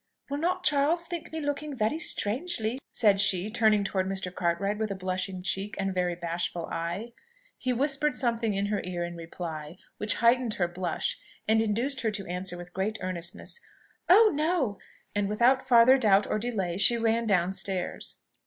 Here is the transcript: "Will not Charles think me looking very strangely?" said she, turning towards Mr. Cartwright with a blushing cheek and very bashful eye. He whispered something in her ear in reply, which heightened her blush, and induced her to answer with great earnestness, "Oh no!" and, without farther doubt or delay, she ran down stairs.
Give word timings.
"Will 0.31 0.39
not 0.39 0.63
Charles 0.63 1.05
think 1.05 1.31
me 1.31 1.39
looking 1.39 1.75
very 1.75 1.99
strangely?" 1.99 2.79
said 2.91 3.21
she, 3.21 3.51
turning 3.51 3.83
towards 3.83 4.09
Mr. 4.09 4.33
Cartwright 4.33 4.79
with 4.79 4.89
a 4.89 4.95
blushing 4.95 5.43
cheek 5.43 5.75
and 5.77 5.93
very 5.93 6.15
bashful 6.15 6.65
eye. 6.71 7.13
He 7.59 7.71
whispered 7.71 8.15
something 8.15 8.55
in 8.55 8.65
her 8.65 8.81
ear 8.83 9.03
in 9.03 9.15
reply, 9.15 9.77
which 9.99 10.15
heightened 10.15 10.55
her 10.55 10.67
blush, 10.67 11.19
and 11.47 11.61
induced 11.61 12.01
her 12.01 12.09
to 12.09 12.25
answer 12.25 12.57
with 12.57 12.73
great 12.73 12.97
earnestness, 13.01 13.59
"Oh 14.09 14.31
no!" 14.33 14.79
and, 15.13 15.29
without 15.29 15.61
farther 15.61 15.99
doubt 15.99 16.25
or 16.25 16.39
delay, 16.39 16.77
she 16.77 16.97
ran 16.97 17.27
down 17.27 17.53
stairs. 17.53 18.21